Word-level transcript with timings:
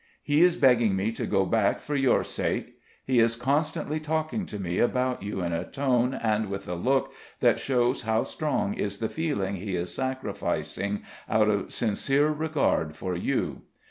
He 0.23 0.41
is 0.41 0.55
begging 0.55 0.95
me 0.95 1.11
to 1.11 1.27
go 1.27 1.45
back 1.45 1.79
for 1.79 1.95
your 1.95 2.23
sake; 2.23 2.79
he 3.05 3.19
is 3.19 3.35
constantly 3.35 3.99
talking 3.99 4.47
to 4.47 4.57
me 4.59 4.79
about 4.79 5.21
you 5.21 5.43
in 5.43 5.53
a 5.53 5.63
tone 5.69 6.15
and 6.15 6.49
with 6.49 6.67
a 6.67 6.73
look 6.73 7.13
that 7.39 7.59
shows 7.59 8.01
how 8.01 8.23
strong 8.23 8.73
is 8.73 8.97
the 8.97 9.09
feeling 9.09 9.57
he 9.57 9.75
is 9.75 9.93
sacrificing, 9.93 11.03
out 11.29 11.49
of 11.49 11.71
sincere 11.71 12.29
regard 12.29 12.95
for 12.95 13.15
you. 13.15 13.61